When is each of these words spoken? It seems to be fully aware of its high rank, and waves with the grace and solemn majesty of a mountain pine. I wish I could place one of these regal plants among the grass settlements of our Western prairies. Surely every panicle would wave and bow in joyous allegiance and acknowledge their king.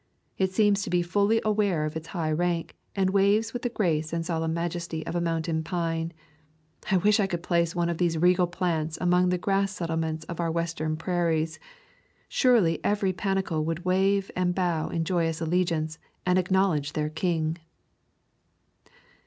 It 0.39 0.51
seems 0.51 0.81
to 0.81 0.89
be 0.89 1.03
fully 1.03 1.43
aware 1.45 1.85
of 1.85 1.95
its 1.95 2.07
high 2.07 2.31
rank, 2.31 2.75
and 2.95 3.11
waves 3.11 3.53
with 3.53 3.61
the 3.61 3.69
grace 3.69 4.11
and 4.11 4.25
solemn 4.25 4.51
majesty 4.51 5.05
of 5.05 5.15
a 5.15 5.21
mountain 5.21 5.63
pine. 5.63 6.11
I 6.89 6.97
wish 6.97 7.19
I 7.19 7.27
could 7.27 7.43
place 7.43 7.75
one 7.75 7.87
of 7.87 7.99
these 7.99 8.17
regal 8.17 8.47
plants 8.47 8.97
among 8.99 9.29
the 9.29 9.37
grass 9.37 9.71
settlements 9.73 10.25
of 10.25 10.39
our 10.39 10.49
Western 10.49 10.97
prairies. 10.97 11.59
Surely 12.27 12.79
every 12.83 13.13
panicle 13.13 13.63
would 13.63 13.85
wave 13.85 14.31
and 14.35 14.55
bow 14.55 14.89
in 14.89 15.03
joyous 15.05 15.39
allegiance 15.39 15.99
and 16.25 16.39
acknowledge 16.39 16.93
their 16.93 17.09
king. 17.11 17.59